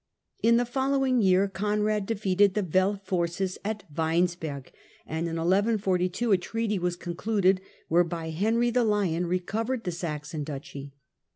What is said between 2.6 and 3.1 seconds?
Welf